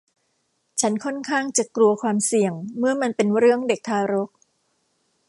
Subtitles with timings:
[0.81, 4.29] ฉันค่อนข้างจะกลัวความเสี่ยงเมื่อมันเป็นเรื่องเด็กทารก